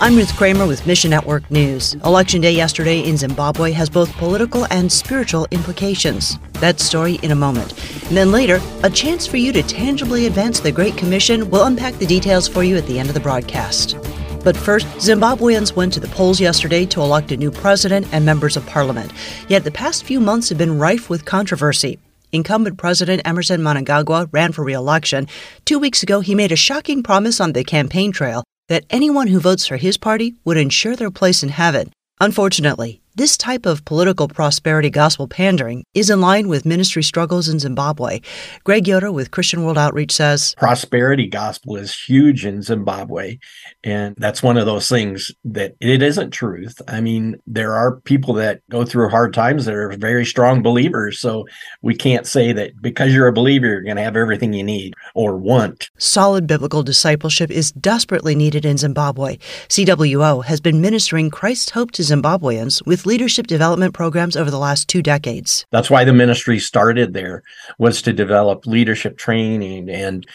I'm 0.00 0.14
Ruth 0.14 0.36
Kramer 0.36 0.64
with 0.64 0.86
Mission 0.86 1.10
Network 1.10 1.50
News. 1.50 1.94
Election 2.04 2.40
day 2.40 2.52
yesterday 2.52 3.00
in 3.00 3.16
Zimbabwe 3.16 3.72
has 3.72 3.90
both 3.90 4.12
political 4.12 4.64
and 4.70 4.90
spiritual 4.90 5.48
implications. 5.50 6.38
That 6.60 6.78
story 6.78 7.14
in 7.24 7.32
a 7.32 7.34
moment. 7.34 7.72
And 8.06 8.16
then 8.16 8.30
later, 8.30 8.60
a 8.84 8.90
chance 8.90 9.26
for 9.26 9.38
you 9.38 9.52
to 9.52 9.60
tangibly 9.60 10.26
advance 10.26 10.60
the 10.60 10.70
Great 10.70 10.96
Commission. 10.96 11.50
We'll 11.50 11.64
unpack 11.64 11.94
the 11.94 12.06
details 12.06 12.46
for 12.46 12.62
you 12.62 12.76
at 12.76 12.86
the 12.86 12.96
end 12.96 13.08
of 13.08 13.14
the 13.14 13.20
broadcast. 13.20 13.96
But 14.44 14.56
first, 14.56 14.86
Zimbabweans 14.98 15.74
went 15.74 15.92
to 15.94 16.00
the 16.00 16.06
polls 16.06 16.40
yesterday 16.40 16.86
to 16.86 17.00
elect 17.00 17.32
a 17.32 17.36
new 17.36 17.50
president 17.50 18.06
and 18.12 18.24
members 18.24 18.56
of 18.56 18.64
parliament. 18.66 19.12
Yet 19.48 19.64
the 19.64 19.72
past 19.72 20.04
few 20.04 20.20
months 20.20 20.48
have 20.50 20.58
been 20.58 20.78
rife 20.78 21.10
with 21.10 21.24
controversy. 21.24 21.98
Incumbent 22.30 22.78
President 22.78 23.20
Emmerson 23.24 23.62
Mnangagwa 23.62 24.28
ran 24.30 24.52
for 24.52 24.62
re-election. 24.62 25.26
Two 25.64 25.80
weeks 25.80 26.04
ago, 26.04 26.20
he 26.20 26.36
made 26.36 26.52
a 26.52 26.56
shocking 26.56 27.02
promise 27.02 27.40
on 27.40 27.52
the 27.52 27.64
campaign 27.64 28.12
trail 28.12 28.44
that 28.68 28.84
anyone 28.90 29.26
who 29.28 29.40
votes 29.40 29.66
for 29.66 29.76
his 29.76 29.96
party 29.96 30.34
would 30.44 30.56
ensure 30.56 30.96
their 30.96 31.10
place 31.10 31.42
in 31.42 31.48
heaven. 31.48 31.92
Unfortunately, 32.20 33.00
this 33.18 33.36
type 33.36 33.66
of 33.66 33.84
political 33.84 34.28
prosperity 34.28 34.90
gospel 34.90 35.26
pandering 35.26 35.84
is 35.92 36.08
in 36.08 36.20
line 36.20 36.46
with 36.46 36.64
ministry 36.64 37.02
struggles 37.02 37.48
in 37.48 37.58
Zimbabwe. 37.58 38.20
Greg 38.62 38.86
Yoder 38.86 39.10
with 39.10 39.32
Christian 39.32 39.64
World 39.64 39.76
Outreach 39.76 40.12
says 40.12 40.54
prosperity 40.56 41.26
gospel 41.26 41.76
is 41.76 41.92
huge 42.00 42.46
in 42.46 42.62
Zimbabwe. 42.62 43.38
And 43.82 44.14
that's 44.18 44.40
one 44.40 44.56
of 44.56 44.66
those 44.66 44.88
things 44.88 45.32
that 45.44 45.74
it 45.80 46.00
isn't 46.00 46.30
truth. 46.30 46.80
I 46.86 47.00
mean, 47.00 47.36
there 47.44 47.74
are 47.74 48.00
people 48.02 48.34
that 48.34 48.60
go 48.70 48.84
through 48.84 49.08
hard 49.08 49.34
times 49.34 49.64
that 49.64 49.74
are 49.74 49.90
very 49.98 50.24
strong 50.24 50.62
believers. 50.62 51.18
So 51.18 51.44
we 51.82 51.96
can't 51.96 52.26
say 52.26 52.52
that 52.52 52.80
because 52.80 53.12
you're 53.12 53.26
a 53.26 53.32
believer, 53.32 53.66
you're 53.66 53.82
going 53.82 53.96
to 53.96 54.02
have 54.02 54.16
everything 54.16 54.52
you 54.52 54.62
need 54.62 54.94
or 55.16 55.36
want. 55.36 55.90
Solid 55.98 56.46
biblical 56.46 56.84
discipleship 56.84 57.50
is 57.50 57.72
desperately 57.72 58.36
needed 58.36 58.64
in 58.64 58.78
Zimbabwe. 58.78 59.38
CWO 59.68 60.44
has 60.44 60.60
been 60.60 60.80
ministering 60.80 61.30
Christ's 61.30 61.70
hope 61.70 61.90
to 61.92 62.02
Zimbabweans 62.02 62.86
with 62.86 63.07
leadership 63.08 63.46
development 63.46 63.94
programs 63.94 64.36
over 64.36 64.50
the 64.50 64.58
last 64.58 64.86
two 64.86 65.02
decades. 65.02 65.64
That's 65.72 65.90
why 65.90 66.04
the 66.04 66.12
ministry 66.12 66.58
started 66.58 67.14
there 67.14 67.42
was 67.78 68.02
to 68.02 68.12
develop 68.12 68.66
leadership 68.66 69.16
training 69.16 69.88
and 69.88 70.26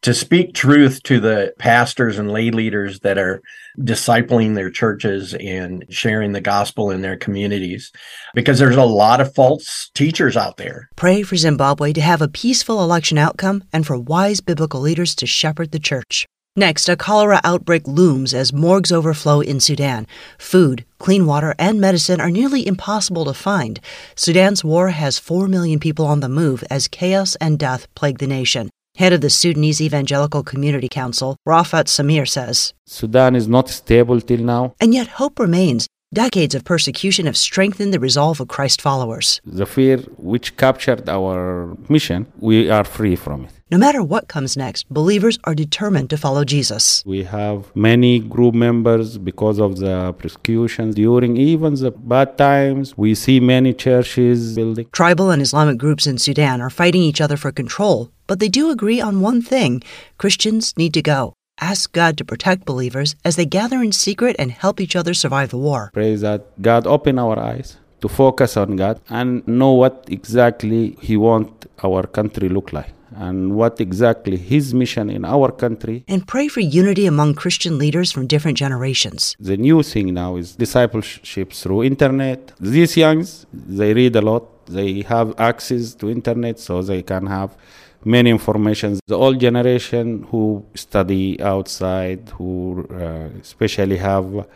to 0.00 0.12
speak 0.12 0.52
truth 0.52 1.02
to 1.04 1.20
the 1.20 1.54
pastors 1.58 2.18
and 2.18 2.32
lay 2.32 2.50
leaders 2.50 3.00
that 3.00 3.18
are 3.18 3.40
discipling 3.78 4.54
their 4.54 4.70
churches 4.70 5.34
and 5.34 5.84
sharing 5.90 6.32
the 6.32 6.40
gospel 6.40 6.90
in 6.90 7.02
their 7.02 7.16
communities 7.16 7.92
because 8.34 8.58
there's 8.58 8.76
a 8.76 8.82
lot 8.82 9.20
of 9.20 9.34
false 9.34 9.90
teachers 9.94 10.36
out 10.36 10.56
there. 10.56 10.88
Pray 10.96 11.22
for 11.22 11.36
Zimbabwe 11.36 11.92
to 11.92 12.00
have 12.00 12.20
a 12.20 12.28
peaceful 12.28 12.82
election 12.82 13.16
outcome 13.16 13.62
and 13.72 13.86
for 13.86 13.98
wise 13.98 14.40
biblical 14.40 14.80
leaders 14.80 15.14
to 15.14 15.26
shepherd 15.26 15.70
the 15.70 15.78
church. 15.78 16.26
Next, 16.54 16.86
a 16.86 16.98
cholera 16.98 17.40
outbreak 17.44 17.88
looms 17.88 18.34
as 18.34 18.52
morgues 18.52 18.92
overflow 18.92 19.40
in 19.40 19.58
Sudan. 19.58 20.06
Food, 20.36 20.84
clean 20.98 21.24
water, 21.24 21.54
and 21.58 21.80
medicine 21.80 22.20
are 22.20 22.30
nearly 22.30 22.66
impossible 22.66 23.24
to 23.24 23.32
find. 23.32 23.80
Sudan's 24.14 24.62
war 24.62 24.90
has 24.90 25.18
4 25.18 25.48
million 25.48 25.80
people 25.80 26.04
on 26.04 26.20
the 26.20 26.28
move 26.28 26.62
as 26.68 26.88
chaos 26.88 27.36
and 27.36 27.58
death 27.58 27.86
plague 27.94 28.18
the 28.18 28.26
nation. 28.26 28.68
Head 28.98 29.14
of 29.14 29.22
the 29.22 29.30
Sudanese 29.30 29.80
Evangelical 29.80 30.42
Community 30.42 30.90
Council, 30.90 31.38
Rafat 31.48 31.86
Samir 31.86 32.28
says 32.28 32.74
Sudan 32.86 33.34
is 33.34 33.48
not 33.48 33.70
stable 33.70 34.20
till 34.20 34.40
now. 34.40 34.74
And 34.78 34.92
yet 34.92 35.08
hope 35.08 35.38
remains. 35.38 35.86
Decades 36.12 36.54
of 36.54 36.66
persecution 36.66 37.24
have 37.24 37.38
strengthened 37.38 37.94
the 37.94 37.98
resolve 37.98 38.38
of 38.38 38.48
Christ 38.48 38.82
followers. 38.82 39.40
The 39.46 39.64
fear 39.64 39.96
which 40.18 40.58
captured 40.58 41.08
our 41.08 41.74
mission, 41.88 42.26
we 42.38 42.68
are 42.68 42.84
free 42.84 43.16
from 43.16 43.46
it. 43.46 43.52
No 43.72 43.78
matter 43.78 44.02
what 44.02 44.28
comes 44.28 44.54
next, 44.54 44.86
believers 44.90 45.38
are 45.44 45.54
determined 45.54 46.10
to 46.10 46.18
follow 46.18 46.44
Jesus. 46.44 47.02
We 47.06 47.24
have 47.24 47.74
many 47.74 48.18
group 48.18 48.54
members 48.54 49.16
because 49.16 49.58
of 49.58 49.78
the 49.78 50.12
persecutions 50.12 50.94
during 50.94 51.38
even 51.38 51.76
the 51.76 51.90
bad 51.90 52.36
times. 52.36 52.98
We 52.98 53.14
see 53.14 53.40
many 53.40 53.72
churches 53.72 54.56
building. 54.56 54.88
Tribal 54.92 55.30
and 55.30 55.40
Islamic 55.40 55.78
groups 55.78 56.06
in 56.06 56.18
Sudan 56.18 56.60
are 56.60 56.68
fighting 56.68 57.00
each 57.00 57.22
other 57.22 57.38
for 57.38 57.50
control, 57.50 58.10
but 58.26 58.40
they 58.40 58.50
do 58.50 58.68
agree 58.68 59.00
on 59.00 59.22
one 59.22 59.40
thing 59.40 59.82
Christians 60.18 60.74
need 60.76 60.92
to 60.92 61.00
go 61.00 61.32
ask 61.58 61.92
God 61.94 62.18
to 62.18 62.26
protect 62.26 62.66
believers 62.66 63.16
as 63.24 63.36
they 63.36 63.46
gather 63.46 63.82
in 63.82 63.92
secret 63.92 64.36
and 64.38 64.52
help 64.52 64.82
each 64.82 64.94
other 64.94 65.14
survive 65.14 65.48
the 65.48 65.56
war. 65.56 65.90
Pray 65.94 66.14
that 66.16 66.60
God 66.60 66.86
open 66.86 67.18
our 67.18 67.38
eyes 67.38 67.78
to 68.02 68.08
focus 68.08 68.58
on 68.58 68.76
God 68.76 69.00
and 69.08 69.46
know 69.48 69.72
what 69.72 70.04
exactly 70.10 70.98
He 71.00 71.16
want 71.16 71.64
our 71.82 72.02
country 72.06 72.50
look 72.50 72.74
like 72.74 72.92
and 73.16 73.54
what 73.54 73.80
exactly 73.80 74.36
his 74.36 74.74
mission 74.74 75.10
in 75.10 75.24
our 75.24 75.50
country. 75.50 76.04
And 76.08 76.26
pray 76.26 76.48
for 76.48 76.60
unity 76.60 77.06
among 77.06 77.34
Christian 77.34 77.78
leaders 77.78 78.12
from 78.12 78.26
different 78.26 78.58
generations. 78.58 79.36
The 79.38 79.56
new 79.56 79.82
thing 79.82 80.14
now 80.14 80.36
is 80.36 80.56
discipleship 80.56 81.52
through 81.52 81.84
internet. 81.84 82.52
These 82.60 82.96
youngs, 82.96 83.46
they 83.52 83.94
read 83.94 84.16
a 84.16 84.20
lot. 84.22 84.66
They 84.66 85.02
have 85.02 85.34
access 85.38 85.94
to 85.96 86.10
internet 86.10 86.58
so 86.58 86.82
they 86.82 87.02
can 87.02 87.26
have 87.26 87.56
many 88.04 88.30
informations. 88.30 89.00
The 89.06 89.16
old 89.16 89.38
generation 89.40 90.24
who 90.30 90.64
study 90.74 91.40
outside, 91.40 92.30
who 92.38 92.86
uh, 92.90 93.28
especially 93.40 93.98
have 93.98 94.46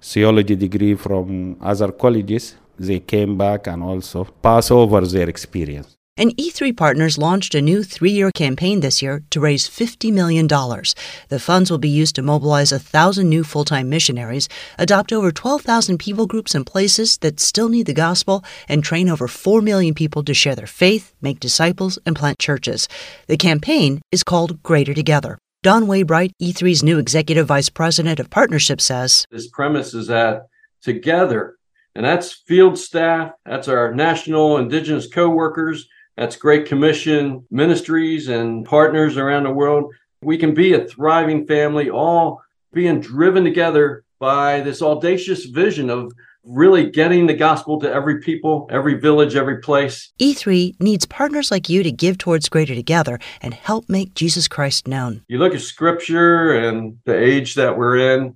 theology 0.00 0.56
degree 0.56 0.94
from 0.94 1.56
other 1.60 1.92
colleges, 1.92 2.56
they 2.78 3.00
came 3.00 3.36
back 3.36 3.66
and 3.66 3.82
also 3.82 4.24
pass 4.24 4.70
over 4.70 5.00
their 5.00 5.28
experience. 5.28 5.97
And 6.18 6.36
E3 6.36 6.76
Partners 6.76 7.16
launched 7.16 7.54
a 7.54 7.62
new 7.62 7.84
three 7.84 8.10
year 8.10 8.32
campaign 8.32 8.80
this 8.80 9.00
year 9.00 9.22
to 9.30 9.38
raise 9.38 9.68
$50 9.68 10.12
million. 10.12 10.48
The 10.48 11.38
funds 11.38 11.70
will 11.70 11.78
be 11.78 11.88
used 11.88 12.16
to 12.16 12.22
mobilize 12.22 12.72
1,000 12.72 13.28
new 13.28 13.44
full 13.44 13.64
time 13.64 13.88
missionaries, 13.88 14.48
adopt 14.78 15.12
over 15.12 15.30
12,000 15.30 15.96
people 15.96 16.26
groups 16.26 16.56
and 16.56 16.66
places 16.66 17.18
that 17.18 17.38
still 17.38 17.68
need 17.68 17.86
the 17.86 17.94
gospel, 17.94 18.44
and 18.68 18.82
train 18.82 19.08
over 19.08 19.28
4 19.28 19.62
million 19.62 19.94
people 19.94 20.24
to 20.24 20.34
share 20.34 20.56
their 20.56 20.66
faith, 20.66 21.14
make 21.20 21.38
disciples, 21.38 22.00
and 22.04 22.16
plant 22.16 22.40
churches. 22.40 22.88
The 23.28 23.36
campaign 23.36 24.02
is 24.10 24.24
called 24.24 24.60
Greater 24.64 24.94
Together. 24.94 25.38
Don 25.62 25.84
Waybright, 25.84 26.32
E3's 26.42 26.82
new 26.82 26.98
executive 26.98 27.46
vice 27.46 27.68
president 27.68 28.18
of 28.18 28.28
partnership, 28.28 28.80
says 28.80 29.24
This 29.30 29.46
premise 29.46 29.94
is 29.94 30.08
that 30.08 30.48
together, 30.82 31.58
and 31.94 32.04
that's 32.04 32.32
field 32.32 32.76
staff, 32.76 33.30
that's 33.46 33.68
our 33.68 33.94
national 33.94 34.58
indigenous 34.58 35.06
co 35.06 35.30
workers 35.30 35.88
that's 36.18 36.34
Great 36.34 36.66
Commission 36.66 37.46
ministries 37.48 38.26
and 38.26 38.66
partners 38.66 39.16
around 39.16 39.44
the 39.44 39.52
world. 39.52 39.94
We 40.20 40.36
can 40.36 40.52
be 40.52 40.72
a 40.72 40.84
thriving 40.84 41.46
family, 41.46 41.88
all 41.90 42.42
being 42.72 43.00
driven 43.00 43.44
together 43.44 44.02
by 44.18 44.60
this 44.62 44.82
audacious 44.82 45.44
vision 45.44 45.88
of 45.88 46.12
really 46.42 46.90
getting 46.90 47.28
the 47.28 47.34
gospel 47.34 47.78
to 47.80 47.92
every 47.92 48.20
people, 48.20 48.66
every 48.68 48.94
village, 48.94 49.36
every 49.36 49.58
place. 49.58 50.12
E3 50.18 50.80
needs 50.80 51.06
partners 51.06 51.52
like 51.52 51.68
you 51.68 51.84
to 51.84 51.92
give 51.92 52.18
towards 52.18 52.48
Greater 52.48 52.74
Together 52.74 53.20
and 53.40 53.54
help 53.54 53.88
make 53.88 54.14
Jesus 54.14 54.48
Christ 54.48 54.88
known. 54.88 55.22
You 55.28 55.38
look 55.38 55.54
at 55.54 55.60
scripture 55.60 56.52
and 56.52 56.98
the 57.04 57.16
age 57.16 57.54
that 57.54 57.78
we're 57.78 58.14
in, 58.16 58.34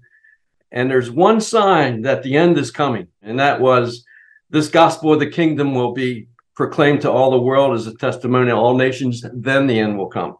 and 0.70 0.88
there's 0.88 1.10
one 1.10 1.40
sign 1.40 2.02
that 2.02 2.22
the 2.22 2.36
end 2.36 2.58
is 2.58 2.70
coming, 2.70 3.08
and 3.22 3.40
that 3.40 3.60
was 3.60 4.04
this 4.50 4.68
gospel 4.68 5.14
of 5.14 5.18
the 5.18 5.30
kingdom 5.30 5.74
will 5.74 5.92
be 5.92 6.28
proclaimed 6.54 7.00
to 7.02 7.10
all 7.10 7.30
the 7.30 7.40
world 7.40 7.74
as 7.74 7.86
a 7.86 7.94
testimony 7.94 8.50
all 8.50 8.76
nations, 8.76 9.24
then 9.32 9.66
the 9.66 9.78
end 9.78 9.96
will 9.96 10.08
come. 10.08 10.36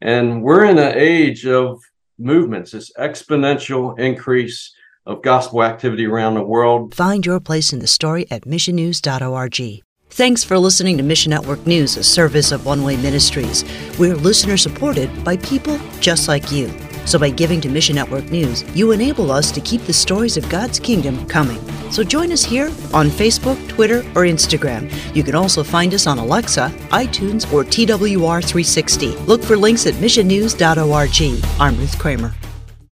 And 0.00 0.42
we're 0.42 0.64
in 0.64 0.78
an 0.78 0.94
age 0.96 1.46
of 1.46 1.80
movements, 2.18 2.72
this 2.72 2.92
exponential 2.98 3.98
increase 3.98 4.74
of 5.06 5.22
gospel 5.22 5.62
activity 5.62 6.06
around 6.06 6.34
the 6.34 6.42
world. 6.42 6.94
Find 6.94 7.24
your 7.24 7.40
place 7.40 7.72
in 7.72 7.78
the 7.78 7.86
story 7.86 8.26
at 8.30 8.42
missionnews.org. 8.42 9.82
Thanks 10.10 10.44
for 10.44 10.58
listening 10.58 10.96
to 10.96 11.02
Mission 11.02 11.30
Network 11.30 11.66
News, 11.66 11.96
a 11.96 12.04
service 12.04 12.52
of 12.52 12.64
One 12.64 12.82
Way 12.82 12.96
Ministries. 12.96 13.64
We're 13.98 14.14
listener 14.14 14.56
supported 14.56 15.24
by 15.24 15.36
people 15.36 15.78
just 16.00 16.28
like 16.28 16.50
you. 16.52 16.72
So 17.06 17.18
by 17.18 17.30
giving 17.30 17.60
to 17.62 17.68
Mission 17.68 17.94
Network 17.94 18.24
News, 18.30 18.64
you 18.76 18.90
enable 18.90 19.30
us 19.30 19.50
to 19.52 19.60
keep 19.60 19.82
the 19.82 19.92
stories 19.92 20.36
of 20.36 20.48
God's 20.48 20.78
kingdom 20.78 21.26
coming. 21.26 21.58
So 21.90 22.02
join 22.02 22.32
us 22.32 22.44
here 22.44 22.66
on 22.92 23.08
Facebook, 23.08 23.68
Twitter, 23.68 24.00
or 24.16 24.24
Instagram. 24.24 24.92
You 25.14 25.22
can 25.22 25.36
also 25.36 25.62
find 25.62 25.94
us 25.94 26.06
on 26.06 26.18
Alexa, 26.18 26.68
iTunes, 26.90 27.50
or 27.52 27.64
TWR360. 27.64 29.26
Look 29.26 29.42
for 29.42 29.56
links 29.56 29.86
at 29.86 29.94
missionnews.org. 29.94 31.60
I'm 31.60 31.78
Ruth 31.78 31.98
Kramer. 31.98 32.34